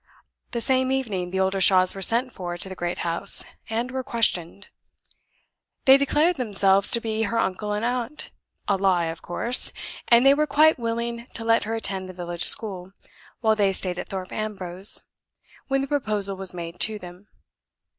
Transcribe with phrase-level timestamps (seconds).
[0.49, 4.67] The same evening, the Oldershaws were sent for to the great house and were questioned.
[5.85, 8.31] They declared themselves to be her uncle and aunt
[8.67, 9.71] a lie, of course!
[10.07, 12.93] and they were quite willing to let her attend the village school,
[13.41, 15.03] while they stayed at Thorpe Ambrose,
[15.67, 17.27] when the proposal was made to them.